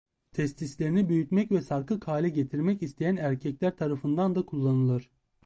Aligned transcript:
Testislerini 0.31 1.09
büyütmek 1.09 1.51
ve 1.51 1.61
sarkık 1.61 2.07
hale 2.07 2.29
getirmek 2.29 2.83
isteyen 2.83 3.15
erkekler 3.15 3.75
tarafından 3.77 4.35
da 4.35 4.45
kullanılır. 4.45 5.11